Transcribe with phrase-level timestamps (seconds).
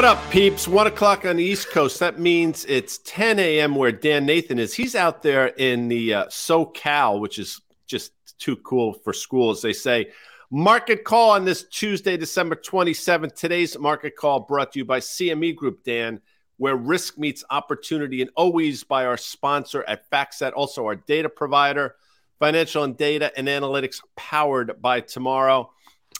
[0.00, 0.66] What up, peeps?
[0.66, 2.00] One o'clock on the East Coast.
[2.00, 3.74] That means it's 10 a.m.
[3.74, 4.72] where Dan Nathan is.
[4.72, 9.60] He's out there in the uh, SoCal, which is just too cool for school, as
[9.60, 10.10] they say.
[10.50, 13.34] Market call on this Tuesday, December 27th.
[13.34, 16.22] Today's market call brought to you by CME Group, Dan,
[16.56, 21.96] where risk meets opportunity, and always by our sponsor at FactSet, also our data provider,
[22.38, 25.70] financial and data and analytics powered by tomorrow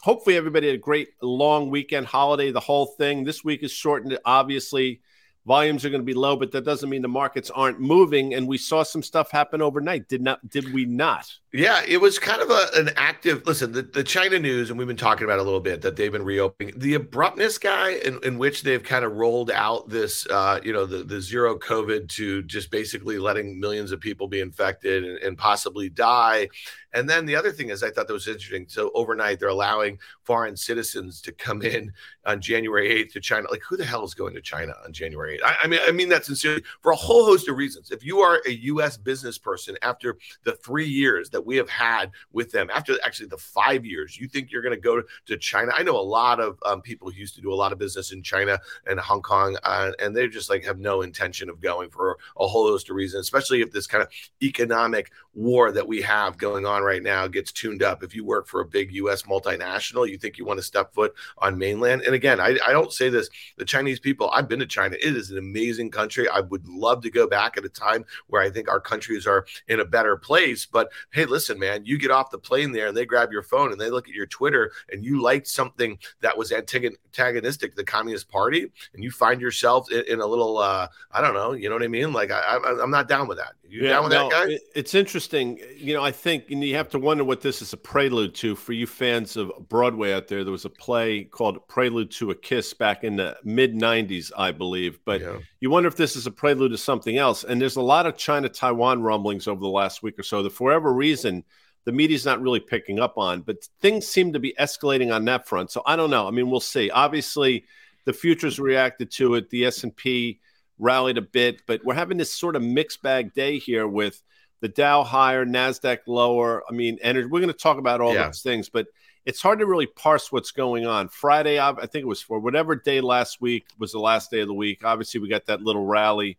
[0.02, 3.24] hopefully everybody had a great long weekend holiday the whole thing.
[3.24, 5.00] This week is shortened obviously
[5.46, 8.46] volumes are going to be low but that doesn't mean the markets aren't moving and
[8.46, 12.40] we saw some stuff happen overnight did not did we not yeah, it was kind
[12.40, 13.72] of a, an active listen.
[13.72, 16.24] The, the China news, and we've been talking about a little bit that they've been
[16.24, 16.74] reopening.
[16.76, 20.86] The abruptness, guy, in, in which they've kind of rolled out this, uh, you know,
[20.86, 25.36] the, the zero COVID to just basically letting millions of people be infected and, and
[25.36, 26.48] possibly die.
[26.92, 28.66] And then the other thing is, I thought that was interesting.
[28.68, 31.92] So overnight, they're allowing foreign citizens to come in
[32.24, 33.48] on January 8th to China.
[33.50, 35.42] Like, who the hell is going to China on January 8th?
[35.44, 37.90] I, I mean, I mean that sincerely for a whole host of reasons.
[37.90, 38.96] If you are a U.S.
[38.96, 43.36] business person after the three years that we have had with them after actually the
[43.38, 44.18] five years.
[44.18, 45.72] You think you're going to go to China?
[45.74, 48.12] I know a lot of um, people who used to do a lot of business
[48.12, 51.90] in China and Hong Kong, uh, and they just like have no intention of going
[51.90, 54.08] for a whole host of reasons, especially if this kind of
[54.42, 58.02] economic war that we have going on right now gets tuned up.
[58.02, 59.22] If you work for a big U.S.
[59.22, 62.02] multinational, you think you want to step foot on mainland.
[62.02, 64.96] And again, I, I don't say this, the Chinese people, I've been to China.
[65.28, 66.26] An amazing country.
[66.26, 69.44] I would love to go back at a time where I think our countries are
[69.68, 70.64] in a better place.
[70.64, 73.72] But hey, listen, man, you get off the plane there and they grab your phone
[73.72, 77.84] and they look at your Twitter and you liked something that was antagonistic to the
[77.84, 81.68] Communist Party and you find yourself in, in a little, uh, I don't know, you
[81.68, 82.12] know what I mean?
[82.12, 83.52] Like, I, am not down with that.
[83.70, 84.58] You yeah, down with no, that guy?
[84.74, 85.60] It's interesting.
[85.76, 88.56] You know, I think, and you have to wonder what this is a prelude to
[88.56, 90.42] for you fans of Broadway out there.
[90.42, 94.50] There was a play called Prelude to a Kiss back in the mid 90s, I
[94.50, 94.98] believe.
[95.10, 95.38] But yeah.
[95.58, 97.42] you wonder if this is a prelude to something else.
[97.42, 100.50] And there's a lot of China Taiwan rumblings over the last week or so that,
[100.50, 101.42] for whatever reason,
[101.84, 105.48] the media's not really picking up on, but things seem to be escalating on that
[105.48, 105.72] front.
[105.72, 106.28] So I don't know.
[106.28, 106.90] I mean, we'll see.
[106.90, 107.64] Obviously,
[108.04, 109.50] the futures reacted to it.
[109.50, 110.38] The S&P
[110.78, 114.22] rallied a bit, but we're having this sort of mixed bag day here with
[114.60, 116.62] the Dow higher, Nasdaq lower.
[116.70, 117.26] I mean, energy.
[117.26, 118.26] We're going to talk about all yeah.
[118.26, 118.86] those things, but
[119.26, 121.08] it's hard to really parse what's going on.
[121.08, 124.48] Friday, I think it was for whatever day last week was the last day of
[124.48, 124.84] the week.
[124.84, 126.38] Obviously, we got that little rally.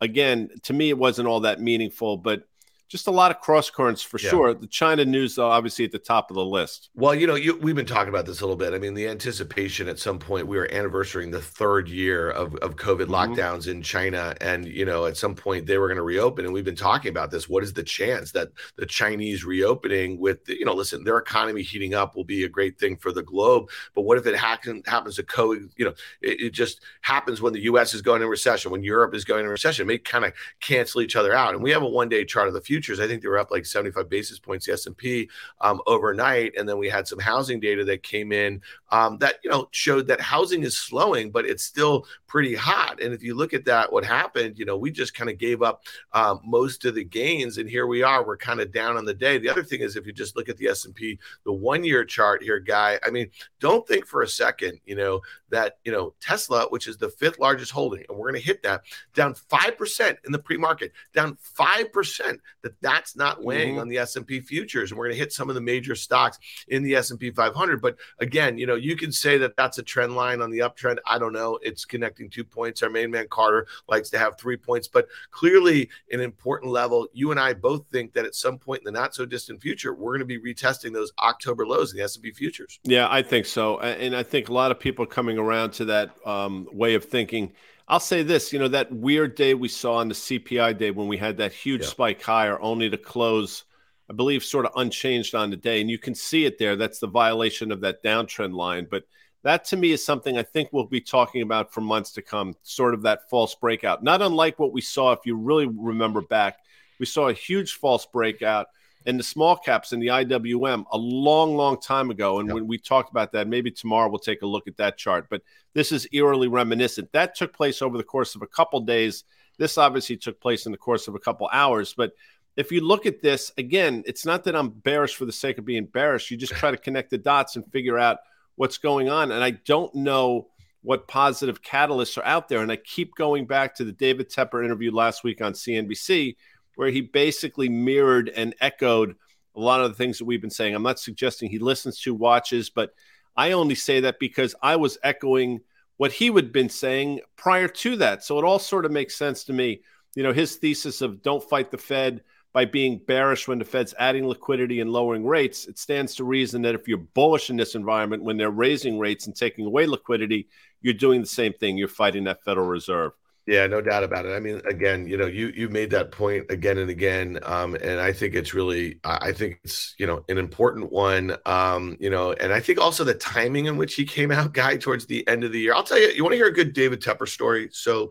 [0.00, 2.44] Again, to me, it wasn't all that meaningful, but
[2.94, 4.30] just a lot of cross currents for yeah.
[4.30, 4.54] sure.
[4.54, 6.90] The China news, though, obviously at the top of the list.
[6.94, 8.72] Well, you know, you, we've been talking about this a little bit.
[8.72, 12.76] I mean, the anticipation at some point we were anniversarying the third year of, of
[12.76, 13.14] COVID mm-hmm.
[13.14, 14.36] lockdowns in China.
[14.40, 16.44] And, you know, at some point they were going to reopen.
[16.44, 17.48] And we've been talking about this.
[17.48, 21.62] What is the chance that the Chinese reopening with, the, you know, listen, their economy
[21.62, 23.70] heating up will be a great thing for the globe.
[23.96, 27.54] But what if it happen, happens to co, you know, it, it just happens when
[27.54, 30.24] the US is going in recession, when Europe is going in recession, it may kind
[30.24, 31.54] of cancel each other out.
[31.54, 33.00] And we have a one day chart of the future futures.
[33.00, 35.28] I think they were up like 75 basis points, the S&P
[35.60, 36.52] um, overnight.
[36.56, 40.06] And then we had some housing data that came in um, that, you know, showed
[40.08, 43.00] that housing is slowing, but it's still pretty hot.
[43.00, 45.62] And if you look at that, what happened, you know, we just kind of gave
[45.62, 47.58] up um, most of the gains.
[47.58, 49.38] And here we are, we're kind of down on the day.
[49.38, 52.42] The other thing is if you just look at the S&P, the one year chart
[52.42, 53.30] here, guy, I mean,
[53.60, 55.20] don't think for a second, you know,
[55.54, 58.62] that, you know, Tesla, which is the fifth largest holding, and we're going to hit
[58.62, 58.82] that
[59.14, 63.80] down 5% in the pre-market, down 5% that that's not weighing mm-hmm.
[63.80, 66.38] on the S&P futures and we're going to hit some of the major stocks
[66.68, 70.16] in the S&P 500 but again you know you can say that that's a trend
[70.16, 70.98] line on the uptrend.
[71.06, 71.58] I don't know.
[71.62, 72.82] It's connecting two points.
[72.82, 74.88] Our main man Carter likes to have three points.
[74.88, 78.84] But clearly an important level you and I both think that at some point in
[78.84, 82.04] the not so distant future we're going to be retesting those October lows in the
[82.04, 82.80] S&P futures.
[82.84, 83.78] Yeah I think so.
[83.78, 87.52] And I think a lot of people coming around to that um, way of thinking
[87.86, 91.06] I'll say this, you know, that weird day we saw on the CPI day when
[91.06, 91.88] we had that huge yeah.
[91.88, 93.64] spike higher, only to close,
[94.08, 95.82] I believe, sort of unchanged on the day.
[95.82, 96.76] And you can see it there.
[96.76, 98.86] That's the violation of that downtrend line.
[98.90, 99.04] But
[99.42, 102.56] that to me is something I think we'll be talking about for months to come,
[102.62, 104.02] sort of that false breakout.
[104.02, 106.60] Not unlike what we saw, if you really remember back,
[106.98, 108.68] we saw a huge false breakout
[109.06, 112.38] in the small caps in the IWM a long, long time ago.
[112.38, 112.54] And yep.
[112.54, 115.26] when we talked about that, maybe tomorrow we'll take a look at that chart.
[115.28, 115.42] But
[115.74, 117.12] this is eerily reminiscent.
[117.12, 119.24] That took place over the course of a couple days.
[119.58, 121.94] This obviously took place in the course of a couple hours.
[121.94, 122.12] But
[122.56, 125.64] if you look at this again, it's not that I'm bearish for the sake of
[125.64, 126.30] being bearish.
[126.30, 128.18] You just try to connect the dots and figure out
[128.56, 129.32] what's going on.
[129.32, 130.48] And I don't know
[130.82, 132.62] what positive catalysts are out there.
[132.62, 136.36] And I keep going back to the David Tepper interview last week on CNBC
[136.76, 139.16] where he basically mirrored and echoed
[139.56, 140.74] a lot of the things that we've been saying.
[140.74, 142.94] I'm not suggesting he listens to, watches, but
[143.36, 145.60] I only say that because I was echoing
[145.96, 148.24] what he would been saying prior to that.
[148.24, 149.82] So it all sort of makes sense to me.
[150.14, 152.22] You know, his thesis of don't fight the Fed
[152.52, 156.62] by being bearish when the Fed's adding liquidity and lowering rates, it stands to reason
[156.62, 160.48] that if you're bullish in this environment when they're raising rates and taking away liquidity,
[160.80, 161.76] you're doing the same thing.
[161.76, 163.12] You're fighting that Federal Reserve.
[163.46, 164.30] Yeah, no doubt about it.
[164.30, 168.00] I mean, again, you know, you you made that point again and again, um, and
[168.00, 172.32] I think it's really, I think it's you know an important one, um, you know,
[172.32, 175.44] and I think also the timing in which he came out, guy, towards the end
[175.44, 175.74] of the year.
[175.74, 177.68] I'll tell you, you want to hear a good David Tepper story?
[177.70, 178.10] So,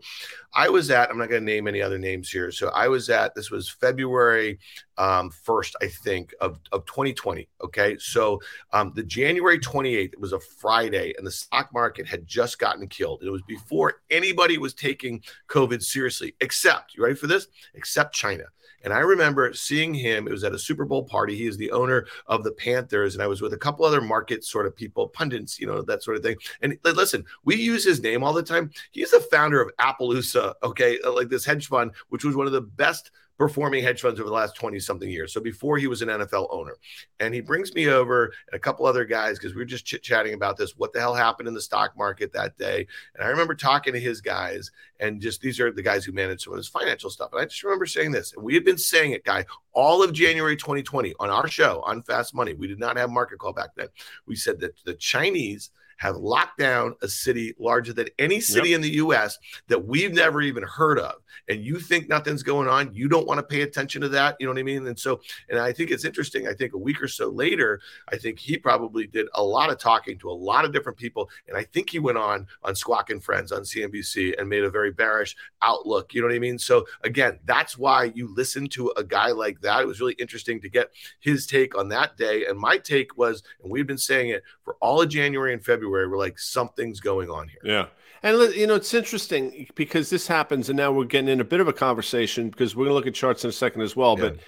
[0.54, 2.52] I was at, I'm not going to name any other names here.
[2.52, 4.60] So I was at, this was February
[4.96, 7.48] um, 1st, I think, of, of 2020.
[7.64, 7.96] Okay.
[7.98, 8.40] So
[8.72, 12.86] um, the January 28th, it was a Friday, and the stock market had just gotten
[12.86, 13.22] killed.
[13.24, 17.48] It was before anybody was taking COVID seriously, except, you ready for this?
[17.74, 18.44] Except China.
[18.84, 20.28] And I remember seeing him.
[20.28, 21.34] It was at a Super Bowl party.
[21.34, 24.44] He is the owner of the Panthers, and I was with a couple other market
[24.44, 26.36] sort of people, pundits, you know, that sort of thing.
[26.60, 28.70] And listen, we use his name all the time.
[28.92, 32.52] He's the founder of Appaloosa, okay, uh, like this hedge fund, which was one of
[32.52, 35.32] the best performing hedge funds over the last 20 something years.
[35.32, 36.76] So before he was an NFL owner.
[37.20, 40.02] And he brings me over and a couple other guys because we were just chit
[40.02, 40.76] chatting about this.
[40.76, 42.86] What the hell happened in the stock market that day?
[43.14, 44.70] And I remember talking to his guys,
[45.00, 47.30] and just these are the guys who manage some of his financial stuff.
[47.32, 50.12] And I just remember saying this, and we had been saying it, guy, all of
[50.12, 52.54] January 2020 on our show on Fast Money.
[52.54, 53.88] We did not have market call back then.
[54.26, 55.70] We said that the Chinese
[56.04, 58.76] have locked down a city larger than any city yep.
[58.76, 61.14] in the US that we've never even heard of.
[61.48, 64.36] And you think nothing's going on, you don't want to pay attention to that.
[64.38, 64.86] You know what I mean?
[64.86, 66.46] And so, and I think it's interesting.
[66.46, 67.80] I think a week or so later,
[68.10, 71.30] I think he probably did a lot of talking to a lot of different people.
[71.48, 74.70] And I think he went on on Squawk and Friends on CNBC and made a
[74.70, 76.12] very bearish outlook.
[76.12, 76.58] You know what I mean?
[76.58, 79.80] So, again, that's why you listen to a guy like that.
[79.80, 80.90] It was really interesting to get
[81.20, 82.44] his take on that day.
[82.44, 86.08] And my take was, and we've been saying it for all of January and February
[86.08, 87.60] we're like, something's going on here.
[87.64, 87.86] Yeah.
[88.22, 91.60] And you know, it's interesting because this happens, and now we're getting in a bit
[91.60, 94.18] of a conversation because we're going to look at charts in a second as well.
[94.18, 94.30] Yeah.
[94.30, 94.38] But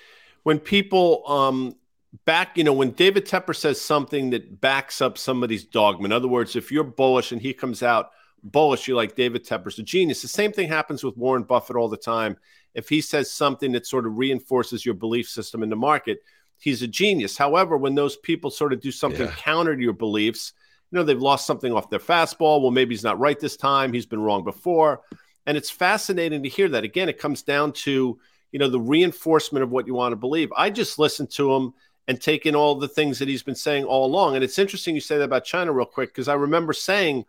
[0.44, 1.76] when people um,
[2.24, 6.26] back, you know, when David Tepper says something that backs up somebody's dogma, in other
[6.26, 10.22] words, if you're bullish and he comes out bullish, you're like David Tepper's a genius.
[10.22, 12.38] The same thing happens with Warren Buffett all the time.
[12.74, 16.20] If he says something that sort of reinforces your belief system in the market,
[16.58, 17.36] he's a genius.
[17.36, 19.34] However, when those people sort of do something yeah.
[19.36, 20.52] counter to your beliefs,
[20.90, 22.62] you know, they've lost something off their fastball.
[22.62, 23.92] Well, maybe he's not right this time.
[23.92, 25.02] He's been wrong before.
[25.46, 26.84] And it's fascinating to hear that.
[26.84, 28.18] Again, it comes down to,
[28.52, 30.52] you know, the reinforcement of what you want to believe.
[30.56, 31.74] I just listened to him
[32.08, 34.36] and take in all the things that he's been saying all along.
[34.36, 37.24] And it's interesting you say that about China real quick, because I remember saying,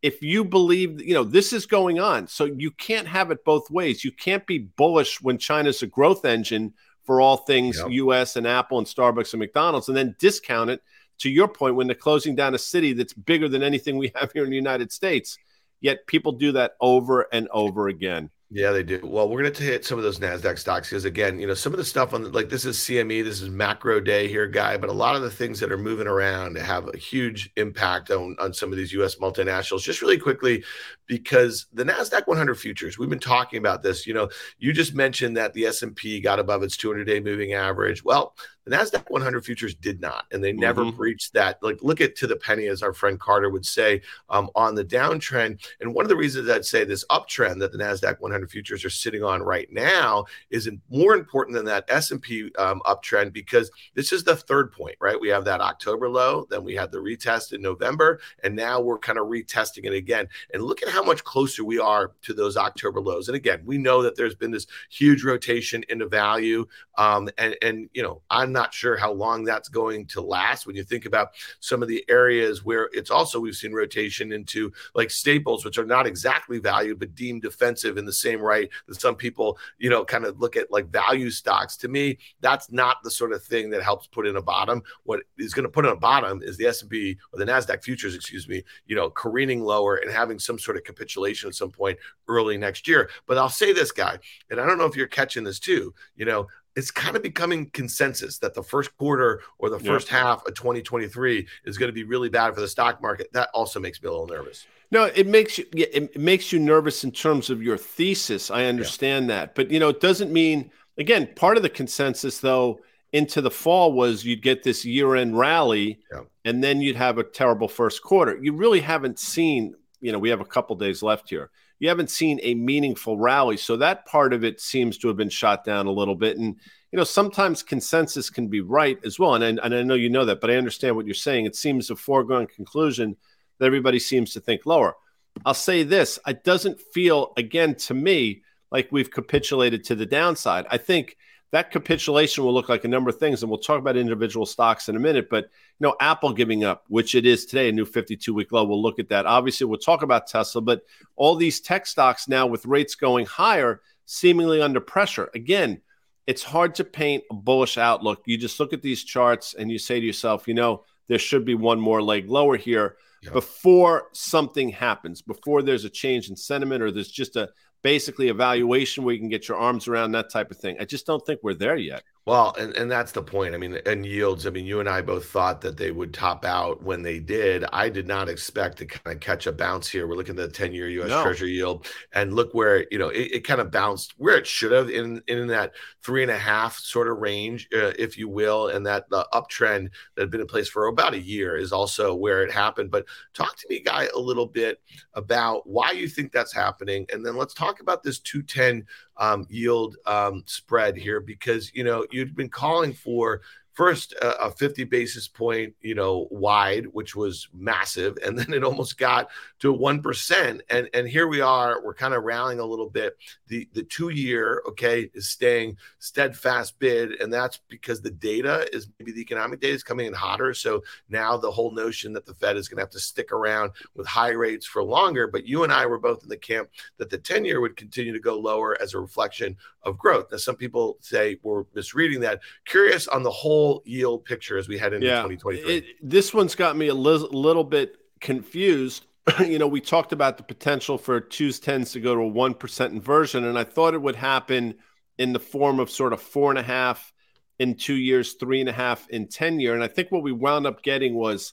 [0.00, 2.26] if you believe, you know, this is going on.
[2.28, 4.04] So you can't have it both ways.
[4.04, 6.72] You can't be bullish when China's a growth engine
[7.08, 7.86] for all things yep.
[7.90, 10.82] US and Apple and Starbucks and McDonald's and then discount it
[11.20, 14.30] to your point, when they're closing down a city that's bigger than anything we have
[14.32, 15.38] here in the United States,
[15.80, 18.28] yet people do that over and over again.
[18.50, 18.98] Yeah, they do.
[19.04, 21.74] Well, we're going to hit some of those Nasdaq stocks because, again, you know, some
[21.74, 24.78] of the stuff on like this is CME, this is macro day here, guy.
[24.78, 28.36] But a lot of the things that are moving around have a huge impact on
[28.38, 29.16] on some of these U.S.
[29.16, 29.82] multinationals.
[29.82, 30.64] Just really quickly,
[31.06, 34.06] because the Nasdaq 100 futures, we've been talking about this.
[34.06, 37.20] You know, you just mentioned that the S and P got above its 200 day
[37.20, 38.02] moving average.
[38.02, 38.34] Well,
[38.68, 40.96] the Nasdaq 100 futures did not, and they never mm-hmm.
[40.96, 41.62] breached that.
[41.62, 44.84] Like, look at to the penny, as our friend Carter would say, um, on the
[44.84, 45.64] downtrend.
[45.80, 48.90] And one of the reasons I'd say this uptrend that the Nasdaq 100 futures are
[48.90, 54.24] sitting on right now is more important than that S&P um, uptrend because this is
[54.24, 55.20] the third point, right?
[55.20, 58.98] We have that October low, then we had the retest in November, and now we're
[58.98, 60.28] kind of retesting it again.
[60.52, 63.28] And look at how much closer we are to those October lows.
[63.28, 67.88] And again, we know that there's been this huge rotation into value, um, and and
[67.94, 70.66] you know I'm not sure how long that's going to last.
[70.66, 71.28] When you think about
[71.60, 75.84] some of the areas where it's also we've seen rotation into like staples, which are
[75.84, 80.04] not exactly valued but deemed defensive in the same right that some people, you know,
[80.04, 81.76] kind of look at like value stocks.
[81.78, 84.82] To me, that's not the sort of thing that helps put in a bottom.
[85.04, 88.14] What is going to put in a bottom is the S&P or the Nasdaq futures,
[88.14, 91.98] excuse me, you know, careening lower and having some sort of capitulation at some point
[92.28, 93.10] early next year.
[93.26, 94.18] But I'll say this guy,
[94.50, 96.48] and I don't know if you're catching this too, you know,
[96.78, 101.44] it's kind of becoming consensus that the first quarter or the first half of 2023
[101.64, 103.32] is going to be really bad for the stock market.
[103.32, 104.64] That also makes me a little nervous.
[104.92, 108.48] No, it makes you it makes you nervous in terms of your thesis.
[108.48, 109.34] I understand yeah.
[109.36, 111.28] that, but you know, it doesn't mean again.
[111.34, 112.78] Part of the consensus, though,
[113.12, 116.20] into the fall was you'd get this year-end rally, yeah.
[116.44, 118.38] and then you'd have a terrible first quarter.
[118.40, 119.74] You really haven't seen.
[120.00, 123.56] You know, we have a couple days left here you haven't seen a meaningful rally.
[123.56, 126.36] So that part of it seems to have been shot down a little bit.
[126.36, 126.56] And,
[126.90, 129.34] you know, sometimes consensus can be right as well.
[129.34, 131.46] And, and, I know you know that, but I understand what you're saying.
[131.46, 133.16] It seems a foregone conclusion
[133.58, 134.96] that everybody seems to think lower.
[135.44, 138.42] I'll say this: it doesn't feel again to me
[138.72, 140.66] like we've capitulated to the downside.
[140.68, 141.16] I think
[141.50, 144.88] that capitulation will look like a number of things, and we'll talk about individual stocks
[144.88, 145.30] in a minute.
[145.30, 148.64] But you know, Apple giving up, which it is today, a new 52 week low.
[148.64, 149.26] We'll look at that.
[149.26, 150.82] Obviously, we'll talk about Tesla, but
[151.16, 155.30] all these tech stocks now with rates going higher, seemingly under pressure.
[155.34, 155.80] Again,
[156.26, 158.22] it's hard to paint a bullish outlook.
[158.26, 161.46] You just look at these charts and you say to yourself, you know, there should
[161.46, 163.30] be one more leg lower here yeah.
[163.30, 167.48] before something happens, before there's a change in sentiment or there's just a
[167.82, 170.76] basically evaluation where you can get your arms around that type of thing.
[170.80, 172.02] I just don't think we're there yet.
[172.28, 173.54] Well, and, and that's the point.
[173.54, 176.44] I mean, and yields, I mean, you and I both thought that they would top
[176.44, 177.64] out when they did.
[177.72, 180.06] I did not expect to kind of catch a bounce here.
[180.06, 181.22] We're looking at the 10 year US no.
[181.22, 184.72] Treasury yield and look where, you know, it, it, kind of bounced where it should
[184.72, 188.68] have in, in that three and a half sort of range, uh, if you will.
[188.68, 192.14] And that the uptrend that had been in place for about a year is also
[192.14, 192.90] where it happened.
[192.90, 194.82] But talk to me, Guy, a little bit
[195.14, 197.06] about why you think that's happening.
[197.10, 198.86] And then let's talk about this 210
[199.18, 203.40] um, yield um, spread here because you know you'd been calling for
[203.78, 208.64] first a, a 50 basis point you know wide which was massive and then it
[208.64, 209.28] almost got
[209.60, 213.16] to 1% and and here we are we're kind of rallying a little bit.
[213.46, 218.88] The the two year okay is staying steadfast bid and that's because the data is
[218.98, 220.54] maybe the economic data is coming in hotter.
[220.54, 223.70] So now the whole notion that the fed is going to have to stick around
[223.94, 227.10] with high rates for longer but you and i were both in the camp that
[227.10, 230.26] the 10 year would continue to go lower as a reflection of growth.
[230.30, 232.40] Now some people say we're misreading that.
[232.64, 235.72] Curious on the whole whole yield picture as we head into yeah, 2023?
[235.72, 239.06] It, this one's got me a li- little bit confused.
[239.40, 242.54] you know, we talked about the potential for twos tens to go to a one
[242.54, 244.74] percent inversion, and I thought it would happen
[245.18, 247.12] in the form of sort of four and a half
[247.58, 250.32] in two years, three and a half in ten year, and I think what we
[250.32, 251.52] wound up getting was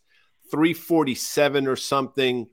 [0.51, 2.47] three forty seven or something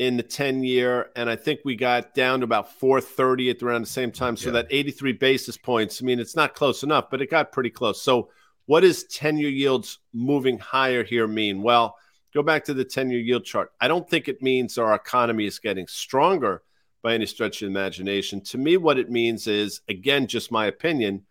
[0.00, 3.82] in the 10 year and i think we got down to about 430 at around
[3.82, 4.54] the same time so yeah.
[4.54, 8.02] that 83 basis points i mean it's not close enough but it got pretty close
[8.02, 8.28] so
[8.66, 11.62] what does 10 year yields moving higher here mean?
[11.62, 11.96] Well,
[12.34, 13.72] go back to the 10 year yield chart.
[13.80, 16.62] I don't think it means our economy is getting stronger
[17.02, 18.40] by any stretch of imagination.
[18.40, 21.26] To me, what it means is, again, just my opinion,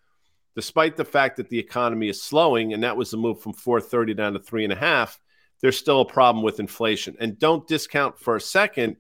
[0.56, 4.14] despite the fact that the economy is slowing, and that was the move from 430
[4.14, 5.20] down to three and a half,
[5.62, 7.16] there's still a problem with inflation.
[7.20, 8.98] And don't discount for a second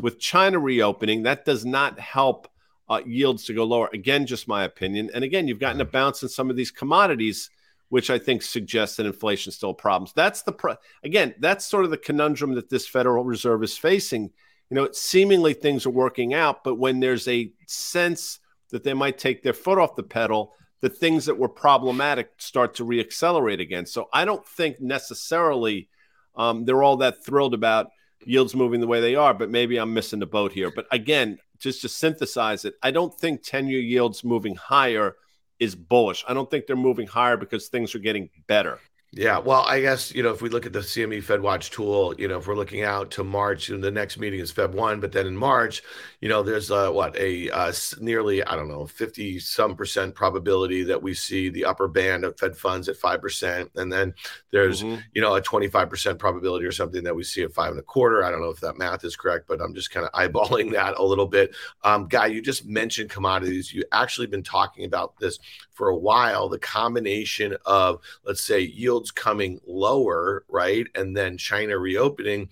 [0.00, 2.48] with China reopening, that does not help
[2.88, 3.90] uh, yields to go lower.
[3.92, 5.10] Again, just my opinion.
[5.14, 7.50] And again, you've gotten a bounce in some of these commodities
[7.88, 10.06] which I think suggests that inflation is still a problem.
[10.06, 13.76] So that's the pro- again, that's sort of the conundrum that this Federal Reserve is
[13.76, 14.30] facing.
[14.70, 18.94] You know, it seemingly things are working out, but when there's a sense that they
[18.94, 23.60] might take their foot off the pedal, the things that were problematic start to reaccelerate
[23.60, 23.86] again.
[23.86, 25.88] So I don't think necessarily
[26.34, 27.90] um, they're all that thrilled about
[28.26, 30.70] yields moving the way they are, but maybe I'm missing the boat here.
[30.74, 35.16] But again, just to synthesize it, I don't think 10 year yields moving higher
[35.58, 36.24] is bullish.
[36.28, 38.78] I don't think they're moving higher because things are getting better.
[39.16, 42.16] Yeah, well, I guess you know if we look at the CME Fed Watch tool,
[42.18, 44.98] you know if we're looking out to March, and the next meeting is Feb one,
[44.98, 45.84] but then in March,
[46.20, 50.82] you know there's a, what a uh, nearly I don't know fifty some percent probability
[50.84, 54.14] that we see the upper band of Fed funds at five percent, and then
[54.50, 55.00] there's mm-hmm.
[55.12, 57.78] you know a twenty five percent probability or something that we see at five and
[57.78, 58.24] a quarter.
[58.24, 60.98] I don't know if that math is correct, but I'm just kind of eyeballing that
[60.98, 61.54] a little bit.
[61.84, 63.72] Um, Guy, you just mentioned commodities.
[63.72, 65.38] You actually been talking about this
[65.70, 66.48] for a while.
[66.48, 70.86] The combination of let's say yield yields coming lower, right?
[70.94, 72.48] And then China reopening,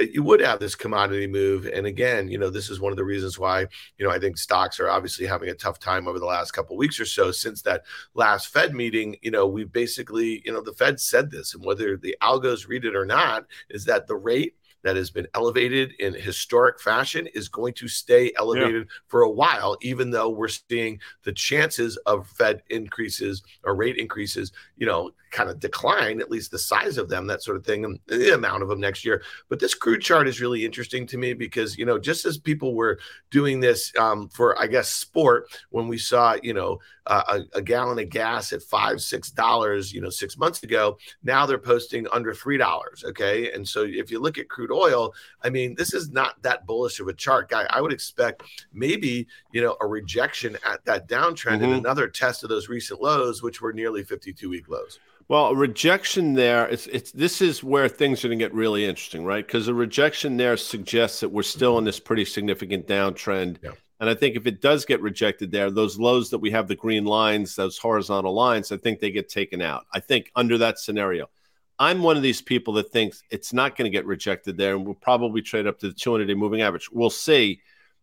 [0.00, 1.66] eh, you would have this commodity move.
[1.66, 3.66] And again, you know, this is one of the reasons why,
[3.98, 6.76] you know, I think stocks are obviously having a tough time over the last couple
[6.76, 7.84] weeks or so since that
[8.14, 9.16] last Fed meeting.
[9.22, 12.84] You know, we basically, you know, the Fed said this, and whether the algos read
[12.84, 17.48] it or not, is that the rate that has been elevated in historic fashion is
[17.48, 18.92] going to stay elevated yeah.
[19.08, 24.52] for a while, even though we're seeing the chances of Fed increases or rate increases,
[24.76, 27.84] you know, kind of decline, at least the size of them, that sort of thing,
[27.84, 29.22] and the amount of them next year.
[29.48, 32.74] But this crude chart is really interesting to me because, you know, just as people
[32.74, 32.98] were
[33.30, 37.62] doing this um, for, I guess, sport, when we saw, you know, uh, a, a,
[37.62, 42.06] gallon of gas at five, six dollars, you know, six months ago, now they're posting
[42.12, 43.04] under three dollars.
[43.06, 43.52] Okay.
[43.52, 45.12] And so if you look at crude oil,
[45.42, 47.66] I mean, this is not that bullish of a chart, guy.
[47.68, 51.64] I would expect maybe, you know, a rejection at that downtrend mm-hmm.
[51.64, 54.98] and another test of those recent lows, which were nearly 52 week lows.
[55.28, 58.84] Well, a rejection there, it's, it's this is where things are going to get really
[58.84, 59.46] interesting, right?
[59.46, 63.56] Because a rejection there suggests that we're still in this pretty significant downtrend.
[63.62, 63.70] Yeah.
[64.00, 66.76] And I think if it does get rejected there, those lows that we have the
[66.76, 69.86] green lines, those horizontal lines, I think they get taken out.
[69.94, 71.30] I think under that scenario.
[71.78, 74.84] I'm one of these people that thinks it's not going to get rejected there, and
[74.84, 76.90] we'll probably trade up to the 200 day moving average.
[76.92, 77.60] We'll see.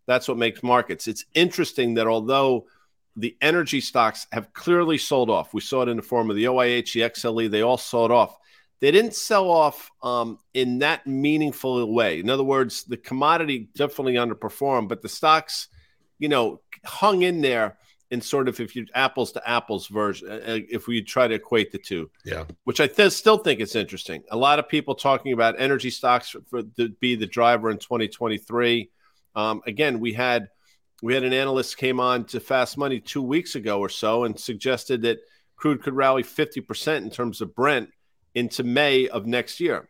[0.07, 1.07] That's what makes markets.
[1.07, 2.65] It's interesting that although
[3.15, 6.45] the energy stocks have clearly sold off, we saw it in the form of the
[6.45, 8.37] OIH, the XLE, they all sold off.
[8.79, 12.19] They didn't sell off um, in that meaningful way.
[12.19, 15.67] In other words, the commodity definitely underperformed, but the stocks,
[16.17, 17.77] you know, hung in there
[18.11, 21.35] in sort of if you apples to apples version uh, uh, if we try to
[21.35, 22.09] equate the two.
[22.25, 22.43] Yeah.
[22.65, 24.23] Which i th- still think is interesting.
[24.31, 27.77] A lot of people talking about energy stocks for, for to be the driver in
[27.77, 28.89] 2023
[29.35, 30.49] um, again we had
[31.01, 34.39] we had an analyst came on to fast money two weeks ago or so and
[34.39, 35.19] suggested that
[35.55, 37.89] crude could rally 50% in terms of brent
[38.33, 39.87] into may of next year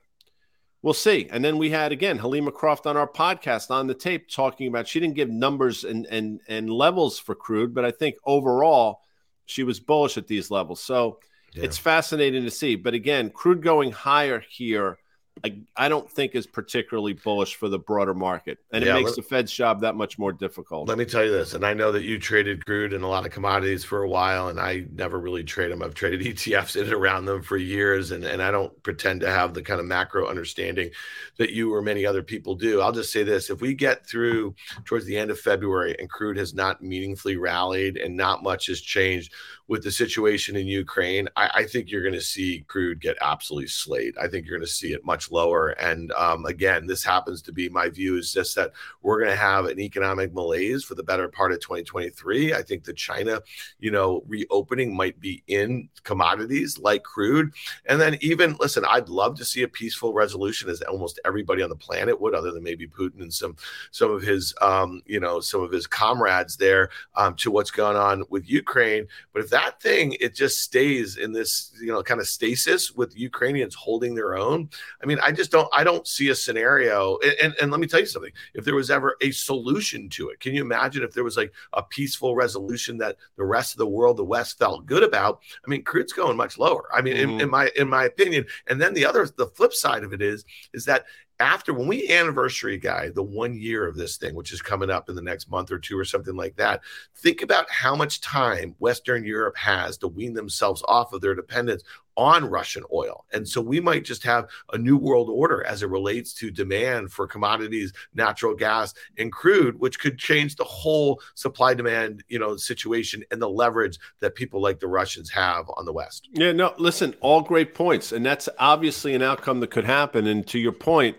[0.83, 1.27] We'll see.
[1.29, 4.87] And then we had again Helima Croft on our podcast on the tape talking about
[4.87, 9.01] she didn't give numbers and and and levels for crude, but I think overall
[9.45, 10.81] she was bullish at these levels.
[10.81, 11.19] So
[11.53, 11.65] yeah.
[11.65, 12.75] it's fascinating to see.
[12.75, 14.97] But again, crude going higher here
[15.43, 19.11] I, I don't think is particularly bullish for the broader market, and yeah, it makes
[19.11, 20.87] let, the Fed's job that much more difficult.
[20.87, 23.25] Let me tell you this, and I know that you traded crude and a lot
[23.25, 25.81] of commodities for a while, and I never really trade them.
[25.81, 29.31] I've traded ETFs in and around them for years, and, and I don't pretend to
[29.31, 30.91] have the kind of macro understanding
[31.37, 32.81] that you or many other people do.
[32.81, 34.55] I'll just say this: if we get through
[34.85, 38.81] towards the end of February and crude has not meaningfully rallied and not much has
[38.81, 39.33] changed,
[39.71, 43.69] with the situation in Ukraine, I, I think you're going to see crude get absolutely
[43.69, 44.17] slayed.
[44.17, 45.69] I think you're going to see it much lower.
[45.69, 48.71] And um, again, this happens to be my view is just that
[49.01, 52.53] we're going to have an economic malaise for the better part of 2023.
[52.53, 53.41] I think the China,
[53.79, 57.51] you know, reopening might be in commodities like crude.
[57.85, 61.69] And then even listen, I'd love to see a peaceful resolution, as almost everybody on
[61.69, 63.55] the planet would, other than maybe Putin and some
[63.91, 67.97] some of his, um, you know, some of his comrades there um, to what's going
[67.97, 69.07] on with Ukraine.
[69.33, 73.17] But if that thing it just stays in this you know kind of stasis with
[73.17, 74.69] Ukrainians holding their own.
[75.01, 77.17] I mean, I just don't I don't see a scenario.
[77.23, 80.29] And, and, and let me tell you something: if there was ever a solution to
[80.29, 83.77] it, can you imagine if there was like a peaceful resolution that the rest of
[83.77, 85.41] the world, the West, felt good about?
[85.65, 86.89] I mean, crude's going much lower.
[86.93, 87.31] I mean, mm-hmm.
[87.33, 88.45] in, in my in my opinion.
[88.67, 91.05] And then the other the flip side of it is is that
[91.41, 95.09] after when we anniversary guy the one year of this thing which is coming up
[95.09, 96.81] in the next month or two or something like that
[97.17, 101.83] think about how much time western europe has to wean themselves off of their dependence
[102.17, 105.89] on russian oil and so we might just have a new world order as it
[105.89, 111.73] relates to demand for commodities natural gas and crude which could change the whole supply
[111.73, 115.93] demand you know situation and the leverage that people like the russians have on the
[115.93, 120.27] west yeah no listen all great points and that's obviously an outcome that could happen
[120.27, 121.15] and to your point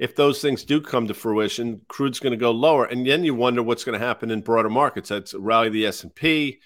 [0.00, 3.34] if those things do come to fruition, crude's going to go lower, and then you
[3.34, 5.10] wonder what's going to happen in broader markets.
[5.10, 6.60] That's rally the S and P.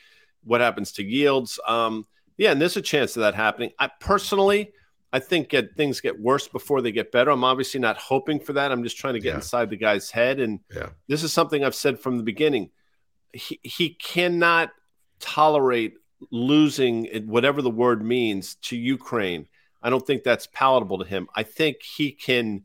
[0.45, 1.59] What happens to yields?
[1.67, 3.71] Um, yeah, and there's a chance of that happening.
[3.79, 4.73] I personally,
[5.13, 7.31] I think get, things get worse before they get better.
[7.31, 8.73] I'm obviously not hoping for that.
[8.73, 9.37] I'm just trying to get yeah.
[9.37, 10.89] inside the guy's head, and yeah.
[11.09, 12.71] this is something I've said from the beginning.
[13.33, 14.71] He he cannot
[15.21, 15.95] tolerate
[16.31, 19.47] losing whatever the word means to Ukraine.
[19.83, 21.29] I don't think that's palatable to him.
[21.35, 22.65] I think he can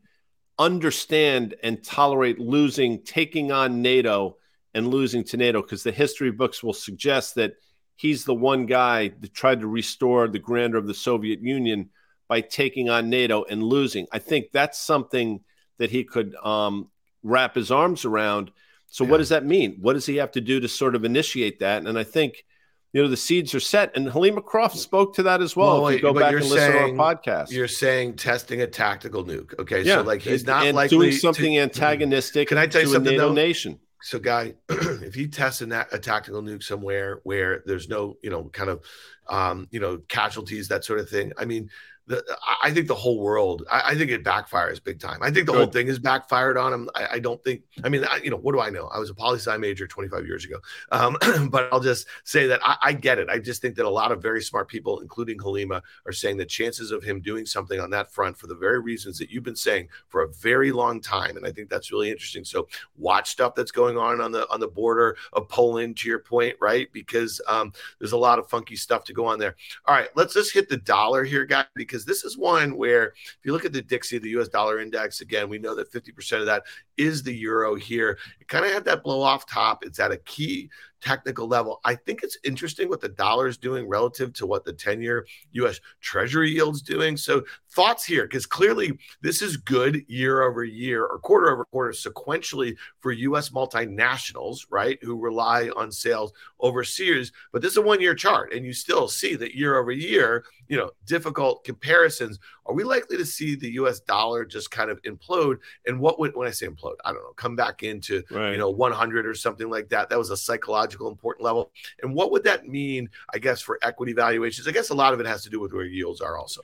[0.58, 4.36] understand and tolerate losing, taking on NATO
[4.74, 7.54] and losing to NATO, because the history books will suggest that
[8.00, 11.90] he's the one guy that tried to restore the grandeur of the Soviet Union
[12.28, 14.06] by taking on NATO and losing.
[14.10, 15.40] I think that's something
[15.76, 16.88] that he could um,
[17.22, 18.52] wrap his arms around.
[18.88, 19.10] So, yeah.
[19.10, 19.76] what does that mean?
[19.82, 21.84] What does he have to do to sort of initiate that?
[21.84, 22.46] And I think
[22.94, 25.88] you know the seeds are set and Helima Croft spoke to that as well, well
[25.88, 29.24] if you go back and saying, listen to our podcast you're saying testing a tactical
[29.24, 29.98] nuke okay yeah.
[29.98, 33.12] so like he's not and likely doing something to, antagonistic can I tell you something
[33.12, 33.32] NATO though?
[33.32, 38.30] nation so guy if he tests a, a tactical nuke somewhere where there's no you
[38.30, 38.82] know kind of
[39.28, 41.70] um you know casualties that sort of thing I mean
[42.10, 45.20] the, I think the whole world, I, I, think it backfires big time.
[45.22, 45.58] I think the Good.
[45.58, 46.90] whole thing is backfired on him.
[46.94, 48.88] I, I don't think, I mean, I, you know, what do I know?
[48.88, 50.56] I was a poli sci major 25 years ago.
[50.90, 51.16] Um,
[51.50, 53.28] but I'll just say that I, get it.
[53.30, 56.44] I just think that a lot of very smart people, including Helima, are saying the
[56.44, 59.54] chances of him doing something on that front for the very reasons that you've been
[59.54, 61.36] saying for a very long time.
[61.36, 62.44] And I think that's really interesting.
[62.44, 62.66] So
[62.98, 66.56] watch stuff that's going on on the on the border of Poland, to your point,
[66.60, 66.88] right?
[66.92, 69.56] Because um, there's a lot of funky stuff to go on there.
[69.86, 73.08] All right, let's just hit the dollar here, guys, because because this is one where
[73.08, 76.40] if you look at the Dixie, the US dollar index, again, we know that 50%
[76.40, 76.64] of that
[76.96, 78.18] is the euro here.
[78.40, 79.84] It kind of had that blow off top.
[79.84, 81.80] It's at a key technical level.
[81.84, 85.26] I think it's interesting what the dollar is doing relative to what the 10 year
[85.52, 87.16] US Treasury yield's doing.
[87.16, 91.92] So, thoughts here, because clearly this is good year over year or quarter over quarter
[91.92, 97.32] sequentially for US multinationals, right, who rely on sales overseas.
[97.52, 100.44] But this is a one year chart, and you still see that year over year,
[100.70, 105.02] you know, difficult comparisons, are we likely to see the US dollar just kind of
[105.02, 105.58] implode?
[105.84, 108.52] And what would, when I say implode, I don't know, come back into, right.
[108.52, 110.08] you know, 100 or something like that?
[110.08, 111.72] That was a psychological important level.
[112.02, 114.68] And what would that mean, I guess, for equity valuations?
[114.68, 116.62] I guess a lot of it has to do with where yields are also.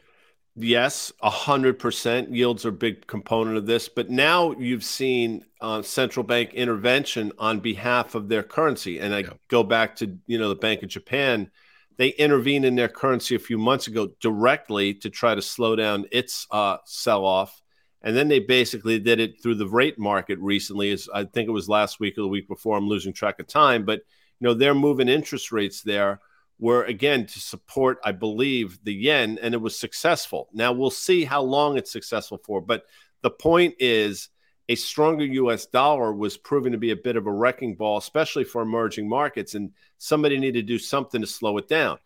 [0.55, 3.90] Yes, a hundred percent yields are a big component of this.
[3.90, 9.19] But now you've seen uh, central bank intervention on behalf of their currency, and I
[9.19, 9.31] yeah.
[9.49, 11.51] go back to you know the Bank of Japan.
[11.97, 16.07] They intervened in their currency a few months ago directly to try to slow down
[16.13, 17.63] its uh, sell off,
[18.03, 20.93] and then they basically did it through the rate market recently.
[20.93, 22.77] As I think it was last week or the week before.
[22.77, 24.01] I'm losing track of time, but
[24.41, 26.21] you know they're moving interest rates there
[26.59, 30.49] were again to support, I believe, the yen, and it was successful.
[30.53, 32.61] Now we'll see how long it's successful for.
[32.61, 32.85] But
[33.23, 34.29] the point is,
[34.69, 38.45] a stronger US dollar was proving to be a bit of a wrecking ball, especially
[38.45, 41.99] for emerging markets, and somebody needed to do something to slow it down.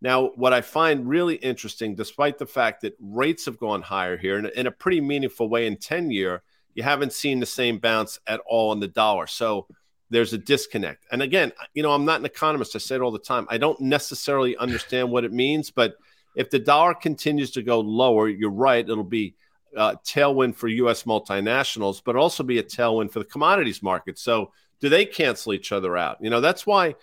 [0.00, 4.38] Now, what I find really interesting, despite the fact that rates have gone higher here
[4.38, 6.42] in a, in a pretty meaningful way in 10 year,
[6.74, 9.26] you haven't seen the same bounce at all in the dollar.
[9.26, 9.66] So
[10.10, 11.06] there's a disconnect.
[11.10, 12.76] And again, you know, I'm not an economist.
[12.76, 13.46] I say it all the time.
[13.48, 15.94] I don't necessarily understand what it means, but
[16.36, 18.88] if the dollar continues to go lower, you're right.
[18.88, 19.36] It'll be
[19.76, 21.04] a tailwind for U.S.
[21.04, 24.18] multinationals, but also be a tailwind for the commodities market.
[24.18, 26.18] So, do they cancel each other out?
[26.20, 26.94] You know, that's why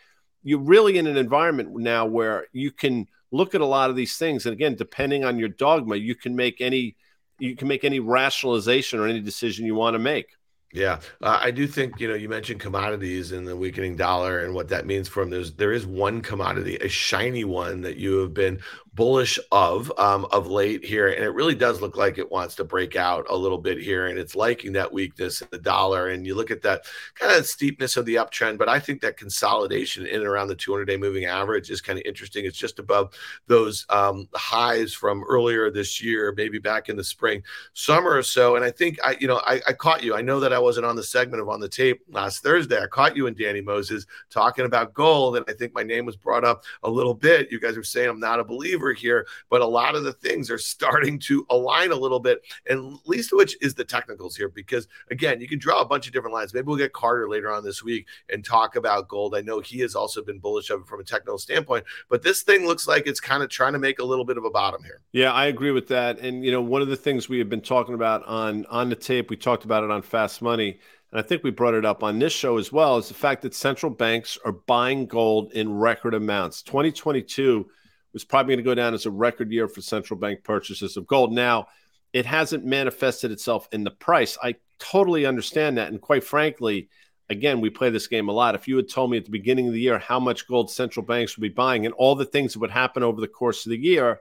[0.44, 4.18] you're really in an environment now where you can look at a lot of these
[4.18, 6.96] things, and again, depending on your dogma, you can make any
[7.40, 10.36] you can make any rationalization or any decision you want to make.
[10.74, 14.54] Yeah, uh, I do think you know you mentioned commodities and the weakening dollar and
[14.54, 15.30] what that means for them.
[15.30, 18.60] There's there is one commodity, a shiny one that you have been
[18.94, 22.64] bullish of um, of late here, and it really does look like it wants to
[22.64, 26.10] break out a little bit here, and it's liking that weakness in the dollar.
[26.10, 29.18] And you look at that kind of steepness of the uptrend, but I think that
[29.18, 32.46] consolidation in and around the 200-day moving average is kind of interesting.
[32.46, 33.14] It's just above
[33.48, 38.56] those um, highs from earlier this year, maybe back in the spring, summer or so.
[38.56, 40.16] And I think I, you know, I, I caught you.
[40.16, 42.82] I know that I wasn't on the segment of on the tape last Thursday.
[42.82, 46.18] I caught you and Danny Moses talking about gold, and I think my name was
[46.18, 47.52] brought up a little bit.
[47.52, 50.50] You guys are saying I'm not a believer here, but a lot of the things
[50.50, 54.50] are starting to align a little bit, and least of which is the technicals here.
[54.50, 56.54] Because again, you can draw a bunch of different lines.
[56.54, 59.36] Maybe we'll get Carter later on this week and talk about gold.
[59.36, 62.42] I know he has also been bullish of it from a technical standpoint, but this
[62.42, 64.84] thing looks like it's kind of trying to make a little bit of a bottom
[64.84, 65.02] here.
[65.12, 66.20] Yeah, I agree with that.
[66.20, 68.96] And you know, one of the things we have been talking about on on the
[68.96, 70.80] tape, we talked about it on Fast Money
[71.12, 73.42] and I think we brought it up on this show as well, is the fact
[73.42, 76.62] that central banks are buying gold in record amounts.
[76.62, 77.70] 2022
[78.14, 81.08] was probably going to go down as a record year for central bank purchases of
[81.08, 81.32] gold.
[81.32, 81.68] Now,
[82.14, 84.38] it hasn't manifested itself in the price.
[84.42, 85.90] I totally understand that.
[85.92, 86.90] And quite frankly,
[87.30, 88.56] again, we play this game a lot.
[88.56, 91.06] If you had told me at the beginning of the year how much gold central
[91.06, 93.70] banks would be buying and all the things that would happen over the course of
[93.70, 94.20] the year,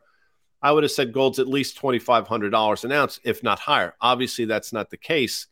[0.62, 3.94] I would have said gold's at least $2,500 an ounce, if not higher.
[4.00, 5.46] Obviously, that's not the case,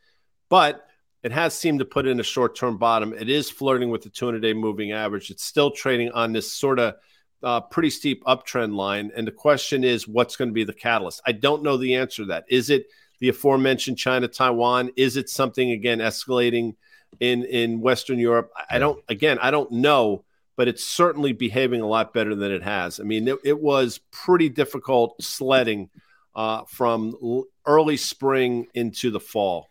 [0.49, 0.87] but
[1.23, 3.13] it has seemed to put in a short term bottom.
[3.13, 5.31] It is flirting with the 200 day moving average.
[5.31, 6.95] It's still trading on this sort of
[7.43, 9.11] uh, pretty steep uptrend line.
[9.17, 11.23] And the question is, what's going to be the catalyst?
[11.27, 12.45] I don't know the answer to that.
[12.49, 12.87] Is it
[13.21, 14.91] the aforementioned China, Taiwan?
[14.97, 16.77] Is it something again escalating
[17.21, 18.51] in in Western Europe?
[18.71, 19.03] I don't.
[19.09, 20.25] Again, I don't know,
[20.57, 23.01] but it's certainly behaving a lot better than it has.
[23.01, 25.91] I mean, it, it was pretty difficult sledding
[26.35, 29.69] uh, from early spring into the fall.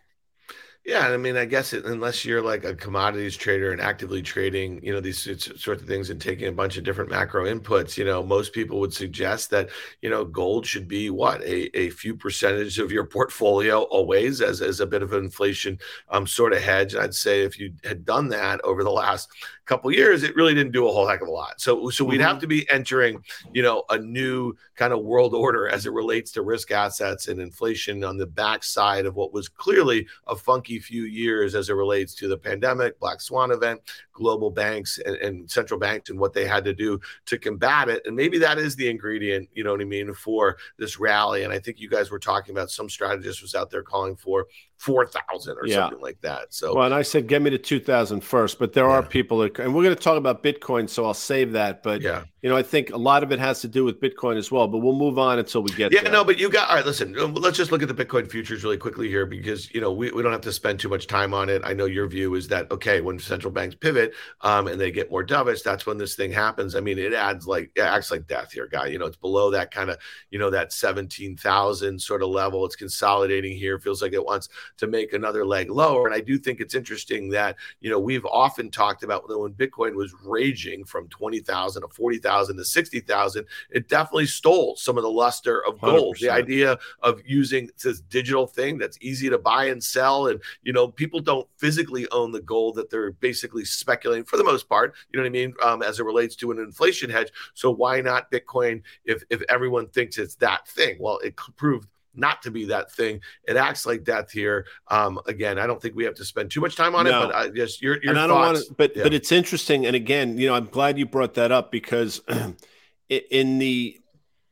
[0.87, 4.81] Yeah, I mean, I guess it, unless you're like a commodities trader and actively trading,
[4.81, 8.05] you know, these sorts of things and taking a bunch of different macro inputs, you
[8.05, 9.69] know, most people would suggest that,
[10.01, 14.61] you know, gold should be what a, a few percentage of your portfolio always as,
[14.61, 15.77] as a bit of an inflation
[16.09, 16.95] um, sort of hedge.
[16.95, 19.29] I'd say if you had done that over the last
[19.67, 21.59] couple years, it really didn't do a whole heck of a lot.
[21.61, 22.39] So, so we'd have mm-hmm.
[22.39, 26.41] to be entering, you know, a new kind of world order as it relates to
[26.41, 31.53] risk assets and inflation on the backside of what was clearly a funky few years
[31.53, 33.81] as it relates to the pandemic, black swan event,
[34.17, 38.01] global banks and, and central banks and what they had to do to combat it.
[38.05, 41.43] And maybe that is the ingredient, you know what I mean, for this rally.
[41.43, 44.47] And I think you guys were talking about some strategist was out there calling for
[44.77, 45.75] 4,000 or yeah.
[45.75, 46.53] something like that.
[46.53, 48.91] So, well, and I said, get me to 2,000 first, but there yeah.
[48.91, 51.81] are people that, and we're going to talk about Bitcoin, so I'll save that.
[51.81, 52.23] But, yeah.
[52.41, 54.67] you know, I think a lot of it has to do with Bitcoin as well,
[54.67, 56.11] but we'll move on until we get Yeah, there.
[56.11, 58.63] no, but you got, all right, listen, um, let's just look at the Bitcoin futures
[58.63, 61.33] really quickly here because, you know, we, we don't have to spend too much time
[61.33, 61.61] on it.
[61.65, 64.91] I know your view is that, okay, when central banks pivot, it um, and they
[64.91, 66.75] get more dovish, that's when this thing happens.
[66.75, 68.87] I mean, it adds like it acts like death here, guy.
[68.87, 69.97] You know, it's below that kind of
[70.31, 72.65] you know that seventeen thousand sort of level.
[72.65, 73.79] It's consolidating here.
[73.79, 76.07] Feels like it wants to make another leg lower.
[76.07, 79.95] And I do think it's interesting that you know we've often talked about when Bitcoin
[79.95, 84.97] was raging from twenty thousand to forty thousand to sixty thousand, it definitely stole some
[84.97, 86.17] of the luster of gold.
[86.17, 86.19] 100%.
[86.19, 90.73] The idea of using this digital thing that's easy to buy and sell, and you
[90.73, 94.95] know people don't physically own the gold that they're basically speculating for the most part.
[95.11, 95.53] You know what I mean?
[95.63, 97.31] Um, as it relates to an inflation hedge.
[97.53, 100.97] So why not Bitcoin if if everyone thinks it's that thing?
[100.99, 103.21] Well, it proved not to be that thing.
[103.47, 104.65] It acts like death here.
[104.87, 107.23] Um, again, I don't think we have to spend too much time on no.
[107.23, 109.03] it, but I just your your and I don't want but yeah.
[109.03, 109.85] but it's interesting.
[109.85, 112.21] And again, you know, I'm glad you brought that up because
[113.09, 113.99] in the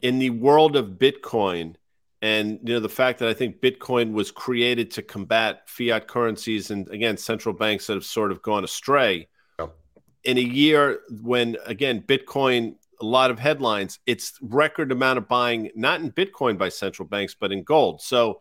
[0.02, 1.76] in the world of Bitcoin,
[2.22, 6.72] and you know the fact that I think Bitcoin was created to combat fiat currencies
[6.72, 9.28] and again central banks that have sort of gone astray.
[10.26, 15.72] In a year when again Bitcoin a lot of headlines, it's record amount of buying
[15.76, 18.02] not in Bitcoin by central banks but in gold.
[18.02, 18.40] So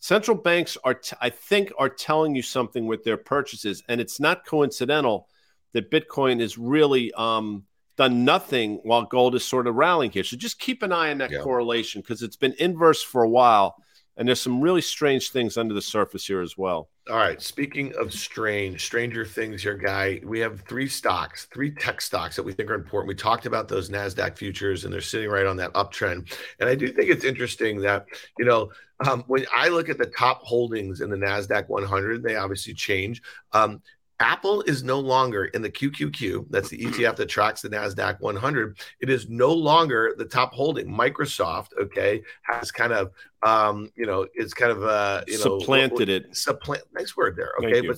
[0.00, 4.20] central banks are t- I think are telling you something with their purchases and it's
[4.20, 5.28] not coincidental
[5.72, 7.64] that Bitcoin is really um,
[7.96, 10.24] done nothing while gold is sort of rallying here.
[10.24, 11.42] So just keep an eye on that yeah.
[11.42, 13.76] correlation because it's been inverse for a while.
[14.20, 16.90] And there's some really strange things under the surface here as well.
[17.08, 17.40] All right.
[17.40, 22.42] Speaking of strange, stranger things here, guy, we have three stocks, three tech stocks that
[22.42, 23.08] we think are important.
[23.08, 26.34] We talked about those NASDAQ futures and they're sitting right on that uptrend.
[26.60, 28.04] And I do think it's interesting that,
[28.38, 28.70] you know,
[29.08, 33.22] um, when I look at the top holdings in the NASDAQ 100, they obviously change.
[33.52, 33.80] Um,
[34.20, 36.46] Apple is no longer in the QQQ.
[36.50, 38.78] That's the ETF that tracks the NASDAQ 100.
[39.00, 40.86] It is no longer the top holding.
[40.86, 46.08] Microsoft, okay, has kind of um, you know, it's kind of uh, you know, supplanted
[46.08, 46.36] it.
[46.36, 47.52] Supplant, nice word there.
[47.58, 47.96] Okay, but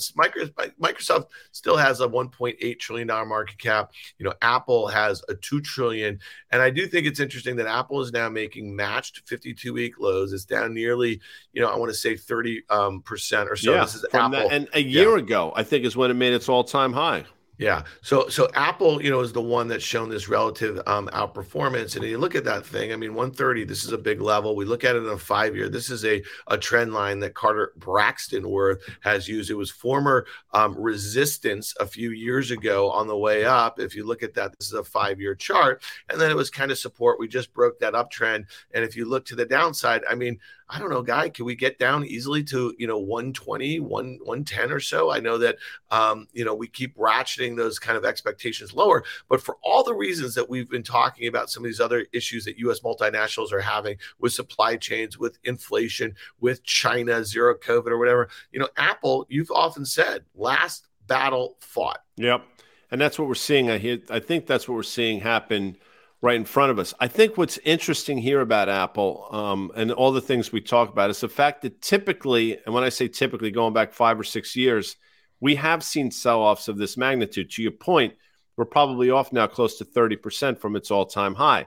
[0.81, 3.93] Microsoft still has a 1.8 trillion dollar market cap.
[4.19, 8.01] You know, Apple has a two trillion, and I do think it's interesting that Apple
[8.01, 10.33] is now making matched 52 week lows.
[10.33, 11.21] It's down nearly,
[11.53, 13.75] you know, I want to say 30 um, percent or so.
[13.75, 15.25] Yeah, this is Apple, that, and a year yeah.
[15.25, 17.25] ago, I think is when it made its all time high.
[17.63, 17.85] Yeah.
[18.01, 21.95] So so Apple, you know, is the one that's shown this relative um, outperformance.
[21.95, 24.57] And you look at that thing, I mean, 130, this is a big level.
[24.57, 25.69] We look at it in a five year.
[25.69, 29.49] This is a, a trend line that Carter Braxton Worth has used.
[29.49, 33.79] It was former um, resistance a few years ago on the way up.
[33.79, 35.85] If you look at that, this is a five year chart.
[36.11, 37.21] And then it was kind of support.
[37.21, 38.47] We just broke that uptrend.
[38.75, 40.41] And if you look to the downside, I mean,
[40.73, 44.73] I don't know, guy, can we get down easily to, you know, 120, 1, 110
[44.73, 45.11] or so?
[45.11, 45.59] I know that,
[45.91, 49.93] um, you know, we keep ratcheting those kind of expectations lower, but for all the
[49.93, 52.81] reasons that we've been talking about, some of these other issues that U.S.
[52.81, 58.59] multinationals are having with supply chains, with inflation, with China, zero COVID or whatever, you
[58.59, 62.03] know, Apple, you've often said, last battle fought.
[62.17, 62.47] Yep.
[62.91, 63.69] And that's what we're seeing.
[63.69, 65.77] I, hear, I think that's what we're seeing happen–
[66.23, 66.95] right in front of us.
[67.01, 71.11] I think what's interesting here about Apple um, and all the things we talk about
[71.11, 74.55] is the fact that typically, and when I say typically, going back five or six
[74.55, 74.97] years,
[75.41, 77.51] we have seen sell offs of this magnitude.
[77.51, 78.15] To your point,
[78.57, 81.67] we're probably off now close to 30% from its all time high.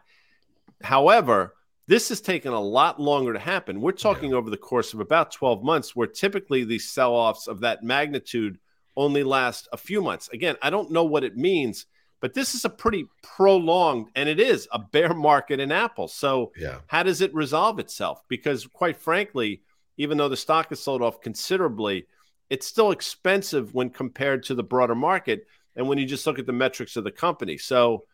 [0.82, 1.56] However,
[1.88, 3.82] this has taken a lot longer to happen.
[3.82, 4.38] We're talking yeah.
[4.38, 8.58] over the course of about 12 months, where typically these sell offs of that magnitude
[8.96, 10.30] only last a few months.
[10.30, 11.86] Again, I don't know what it means
[12.21, 16.08] but this is a pretty prolonged, and it is a bear market in Apple.
[16.08, 16.80] So, yeah.
[16.88, 18.21] how does it resolve itself?
[18.28, 19.62] Because, quite frankly,
[19.97, 22.08] even though the stock has sold off considerably,
[22.49, 25.47] it's still expensive when compared to the broader market.
[25.75, 27.58] And when you just look at the metrics of the company.
[27.58, 28.06] So,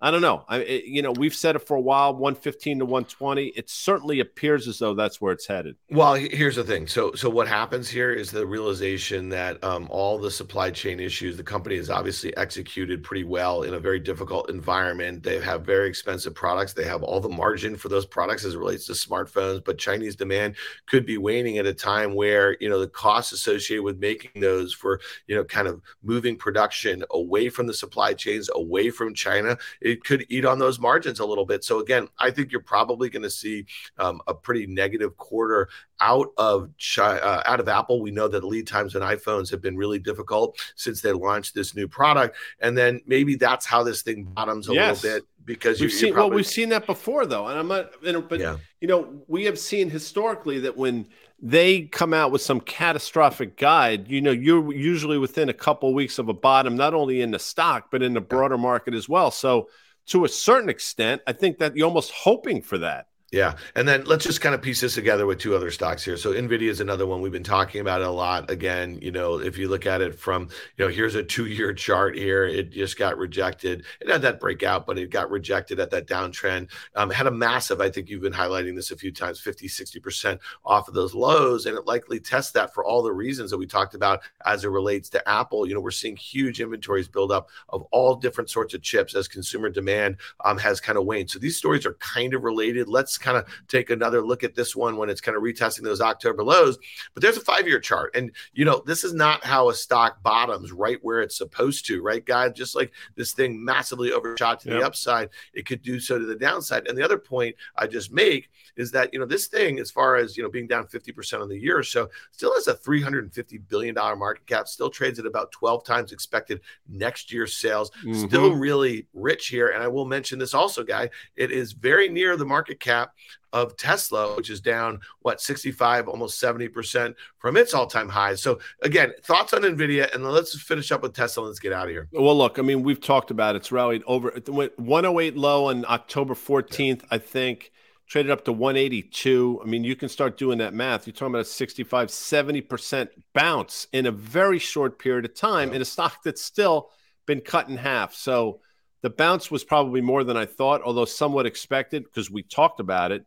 [0.00, 0.44] I don't know.
[0.46, 3.46] I, it, you know, we've said it for a while, 115 to 120.
[3.46, 5.76] It certainly appears as though that's where it's headed.
[5.90, 6.86] Well, here's the thing.
[6.86, 11.38] So, so what happens here is the realization that um, all the supply chain issues,
[11.38, 15.22] the company has obviously executed pretty well in a very difficult environment.
[15.22, 16.74] They have very expensive products.
[16.74, 20.14] They have all the margin for those products as it relates to smartphones, but Chinese
[20.14, 24.42] demand could be waning at a time where, you know, the costs associated with making
[24.42, 29.14] those for, you know, kind of moving production away from the supply chains, away from
[29.14, 31.62] China it could eat on those margins a little bit.
[31.62, 33.66] So again, I think you're probably going to see
[33.98, 35.68] um, a pretty negative quarter
[36.00, 38.00] out of China, uh, out of Apple.
[38.00, 41.74] We know that lead times on iPhones have been really difficult since they launched this
[41.74, 45.02] new product, and then maybe that's how this thing bottoms a yes.
[45.02, 46.30] little bit because we've seen probably...
[46.30, 48.56] well we've seen that before though, and I'm not, know, but yeah.
[48.80, 51.06] you know we have seen historically that when
[51.40, 56.18] they come out with some catastrophic guide, you know, you're usually within a couple weeks
[56.18, 59.30] of a bottom, not only in the stock, but in the broader market as well.
[59.30, 59.68] So,
[60.06, 63.08] to a certain extent, I think that you're almost hoping for that.
[63.36, 63.56] Yeah.
[63.74, 66.16] And then let's just kind of piece this together with two other stocks here.
[66.16, 68.50] So Nvidia is another one we've been talking about a lot.
[68.50, 72.16] Again, you know, if you look at it from, you know, here's a two-year chart
[72.16, 72.46] here.
[72.46, 73.84] It just got rejected.
[74.00, 76.70] It had that breakout, but it got rejected at that downtrend.
[76.94, 80.38] Um, had a massive, I think you've been highlighting this a few times, 50, 60%
[80.64, 81.66] off of those lows.
[81.66, 84.68] And it likely tests that for all the reasons that we talked about as it
[84.68, 85.68] relates to Apple.
[85.68, 89.28] You know, we're seeing huge inventories build up of all different sorts of chips as
[89.28, 91.28] consumer demand um, has kind of waned.
[91.28, 92.88] So these stories are kind of related.
[92.88, 96.00] Let's kind of take another look at this one when it's kind of retesting those
[96.00, 96.78] October lows.
[97.12, 98.14] But there's a five year chart.
[98.14, 102.02] And, you know, this is not how a stock bottoms right where it's supposed to,
[102.02, 102.52] right, guys?
[102.54, 104.80] Just like this thing massively overshot to yep.
[104.80, 106.86] the upside, it could do so to the downside.
[106.86, 110.16] And the other point I just make is that, you know, this thing, as far
[110.16, 113.60] as, you know, being down 50% on the year or so, still has a $350
[113.68, 118.26] billion market cap, still trades at about 12 times expected next year's sales, mm-hmm.
[118.26, 119.68] still really rich here.
[119.68, 123.05] And I will mention this also, guy, it is very near the market cap
[123.52, 128.42] of Tesla, which is down what 65, almost 70% from its all-time highs.
[128.42, 131.42] So again, thoughts on Nvidia, and then let's finish up with Tesla.
[131.42, 132.08] Let's get out of here.
[132.12, 133.58] Well, look, I mean, we've talked about it.
[133.58, 137.06] it's rallied over it went 108 low on October 14th, yeah.
[137.10, 137.72] I think.
[138.08, 139.60] Traded up to 182.
[139.64, 141.08] I mean, you can start doing that math.
[141.08, 145.76] You're talking about a 65, 70% bounce in a very short period of time yeah.
[145.76, 146.90] in a stock that's still
[147.26, 148.14] been cut in half.
[148.14, 148.60] So
[149.06, 153.12] the bounce was probably more than I thought, although somewhat expected because we talked about
[153.12, 153.24] it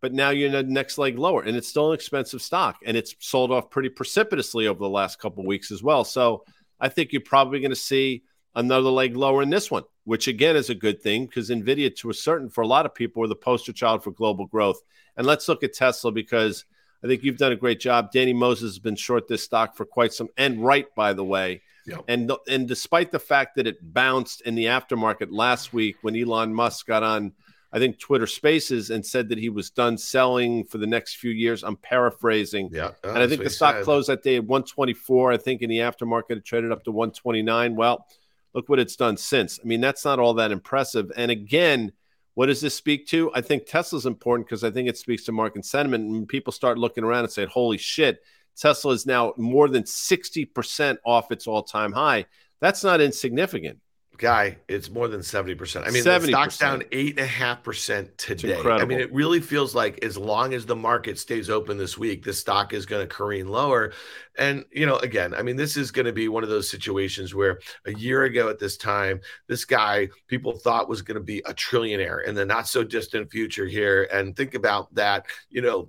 [0.00, 2.96] but now you're in the next leg lower and it's still an expensive stock and
[2.96, 6.04] it's sold off pretty precipitously over the last couple weeks as well.
[6.04, 6.44] So
[6.82, 8.22] i think you're probably going to see
[8.54, 12.08] another leg lower in this one which again is a good thing because nvidia to
[12.08, 14.80] a certain for a lot of people are the poster child for global growth.
[15.16, 16.64] And let's look at tesla because
[17.04, 18.10] i think you've done a great job.
[18.10, 21.60] Danny moses has been short this stock for quite some and right by the way
[21.86, 22.04] Yep.
[22.08, 26.54] And and despite the fact that it bounced in the aftermarket last week when Elon
[26.54, 27.32] Musk got on
[27.72, 31.30] I think Twitter Spaces and said that he was done selling for the next few
[31.30, 31.62] years.
[31.62, 32.70] I'm paraphrasing.
[32.72, 33.84] Yeah, and I think the stock said.
[33.84, 35.32] closed that day at 124.
[35.32, 37.76] I think in the aftermarket it traded up to 129.
[37.76, 38.06] Well,
[38.54, 39.60] look what it's done since.
[39.62, 41.12] I mean, that's not all that impressive.
[41.16, 41.92] And again,
[42.34, 43.30] what does this speak to?
[43.34, 46.10] I think Tesla's important because I think it speaks to market sentiment.
[46.10, 48.20] And people start looking around and say, "Holy shit,
[48.60, 52.26] Tesla is now more than 60% off its all-time high."
[52.60, 53.78] That's not insignificant
[54.20, 55.86] guy, it's more than 70%.
[55.86, 56.20] I mean, 70%.
[56.20, 58.60] the stock's down 8.5% today.
[58.62, 62.22] I mean, it really feels like as long as the market stays open this week,
[62.22, 63.92] the stock is going to careen lower.
[64.38, 67.34] And, you know, again, I mean, this is going to be one of those situations
[67.34, 71.38] where a year ago at this time, this guy people thought was going to be
[71.40, 74.06] a trillionaire in the not so distant future here.
[74.12, 75.88] And think about that, you know,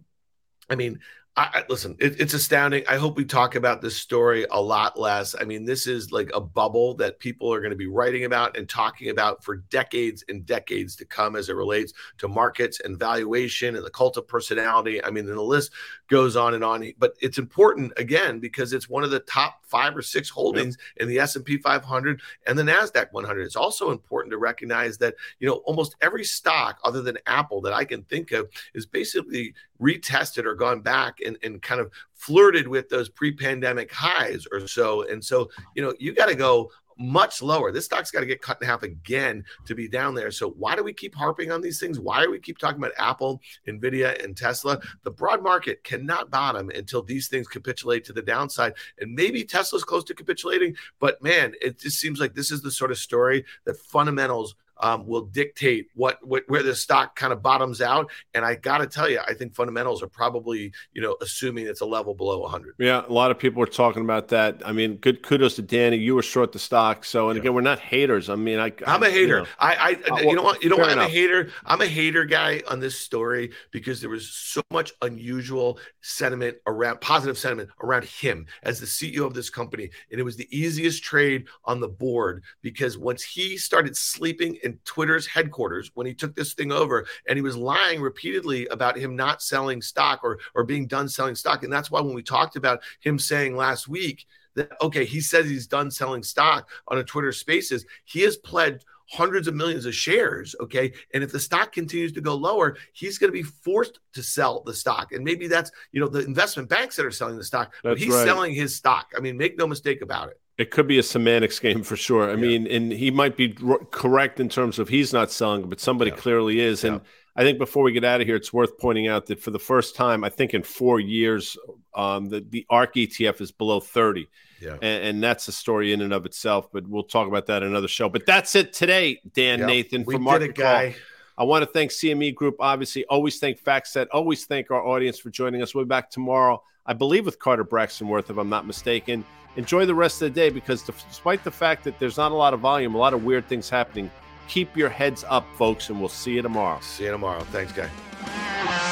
[0.69, 0.99] I mean,
[1.37, 2.83] I, listen, it, it's astounding.
[2.89, 5.33] I hope we talk about this story a lot less.
[5.39, 8.57] I mean, this is like a bubble that people are going to be writing about
[8.57, 12.99] and talking about for decades and decades to come as it relates to markets and
[12.99, 15.01] valuation and the cult of personality.
[15.01, 15.71] I mean, the list
[16.09, 16.91] goes on and on.
[16.99, 21.03] But it's important again because it's one of the top five or six holdings yep.
[21.03, 23.43] in the S&P 500 and the Nasdaq 100.
[23.43, 27.71] It's also important to recognize that you know almost every stock other than Apple that
[27.71, 32.67] I can think of is basically retested or gone back and, and kind of flirted
[32.67, 35.07] with those pre-pandemic highs or so.
[35.07, 37.71] And so, you know, you got to go much lower.
[37.71, 40.29] This stock's got to get cut in half again to be down there.
[40.29, 41.99] So why do we keep harping on these things?
[41.99, 44.79] Why do we keep talking about Apple, Nvidia, and Tesla?
[45.03, 48.73] The broad market cannot bottom until these things capitulate to the downside.
[48.99, 52.71] And maybe Tesla's close to capitulating, but man, it just seems like this is the
[52.71, 57.41] sort of story that fundamentals um, will dictate what, what where the stock kind of
[57.41, 58.11] bottoms out.
[58.33, 61.81] And I got to tell you, I think fundamentals are probably you know assuming it's
[61.81, 62.75] a level below 100.
[62.79, 64.61] Yeah, a lot of people are talking about that.
[64.65, 65.97] I mean, good kudos to Danny.
[65.97, 67.41] You were short the stock, so and yeah.
[67.41, 68.29] again, we're not haters.
[68.29, 69.37] I mean, I I'm a hater.
[69.37, 71.09] You know, I I uh, well, you know what you know what I'm enough.
[71.09, 71.49] a hater.
[71.65, 77.01] I'm a hater guy on this story because there was so much unusual sentiment around
[77.01, 81.03] positive sentiment around him as the CEO of this company, and it was the easiest
[81.03, 86.13] trade on the board because once he started sleeping and in Twitter's headquarters when he
[86.13, 90.39] took this thing over, and he was lying repeatedly about him not selling stock or
[90.55, 91.63] or being done selling stock.
[91.63, 95.49] And that's why when we talked about him saying last week that okay, he says
[95.49, 99.93] he's done selling stock on a Twitter Spaces, he has pledged hundreds of millions of
[99.93, 100.55] shares.
[100.61, 100.93] Okay.
[101.13, 104.63] And if the stock continues to go lower, he's going to be forced to sell
[104.63, 105.11] the stock.
[105.11, 107.97] And maybe that's, you know, the investment banks that are selling the stock, that's but
[107.97, 108.25] he's right.
[108.25, 109.11] selling his stock.
[109.15, 110.39] I mean, make no mistake about it.
[110.61, 112.29] It could be a semantics game for sure.
[112.29, 112.35] I yeah.
[112.35, 116.11] mean, and he might be r- correct in terms of he's not selling, but somebody
[116.11, 116.17] yeah.
[116.17, 116.83] clearly is.
[116.83, 117.01] And
[117.35, 119.59] I think before we get out of here, it's worth pointing out that for the
[119.59, 121.57] first time, I think in four years,
[121.95, 124.27] um, the, the ARK ETF is below 30.
[124.61, 124.73] Yeah.
[124.73, 127.69] And, and, that's a story in and of itself, but we'll talk about that in
[127.69, 128.09] another show.
[128.09, 130.95] But that's it today, Dan Nathan we from Market it, guy.
[131.35, 133.03] I want to thank CME Group, obviously.
[133.05, 134.07] Always thank FactSet.
[134.11, 135.73] Always thank our audience for joining us.
[135.73, 136.61] We'll be back tomorrow,
[136.91, 139.23] I believe, with Carter Braxton Worth, if I'm not mistaken.
[139.55, 142.53] Enjoy the rest of the day because despite the fact that there's not a lot
[142.53, 144.11] of volume, a lot of weird things happening,
[144.49, 146.81] keep your heads up, folks, and we'll see you tomorrow.
[146.81, 147.45] See you tomorrow.
[147.45, 148.90] Thanks, guy.